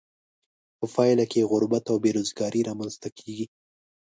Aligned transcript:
په 0.77 0.85
پایله 0.95 1.25
کې 1.31 1.37
یې 1.41 1.47
غربت 1.51 1.83
او 1.91 1.97
بې 2.03 2.11
روزګاري 2.17 2.61
را 2.67 2.73
مینځ 2.79 2.95
ته 3.01 3.09
کیږي. 3.17 3.45